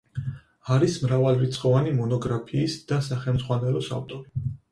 არის 0.75 0.95
მრავალრიცხოვანი 1.03 1.93
მონოგრაფიის 1.99 2.79
და 2.93 2.99
სახელმძღვანელოს 3.11 3.93
ავტორი. 4.01 4.45